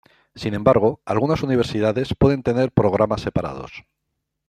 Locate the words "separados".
3.21-3.85